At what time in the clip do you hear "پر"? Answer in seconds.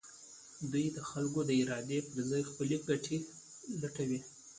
2.09-2.17